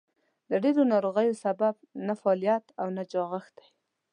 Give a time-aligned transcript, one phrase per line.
[0.49, 1.75] د ډېرو ناروغیو سبب
[2.07, 3.67] نهفعاليت او چاغښت دئ.